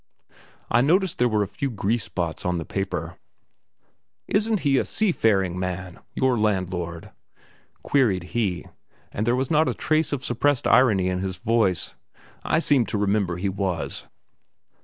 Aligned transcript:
I 0.71 0.81
noticed 0.81 1.19
there 1.19 1.29
were 1.29 1.43
a 1.43 1.47
few 1.47 1.69
grease 1.69 2.05
spots 2.05 2.43
on 2.43 2.57
the 2.57 2.65
paper. 2.65 3.19
"Isn't 4.27 4.61
he 4.61 4.79
a 4.79 4.83
sea 4.85 5.11
faring 5.11 5.59
man, 5.59 5.99
your 6.15 6.39
landlord?" 6.39 7.11
queried 7.83 8.23
he, 8.33 8.65
and 9.11 9.27
there 9.27 9.35
was 9.35 9.51
not 9.51 9.69
a 9.69 9.75
trace 9.75 10.11
of 10.11 10.25
suppressed 10.25 10.65
irony 10.65 11.07
in 11.07 11.19
his 11.19 11.37
voice; 11.37 11.93
"I 12.43 12.57
seem 12.57 12.87
to 12.87 12.97
remember 12.97 13.37
he 13.37 13.47
was." 13.47 14.07